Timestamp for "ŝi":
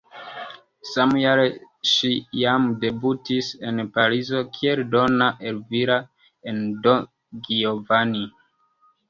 1.89-2.09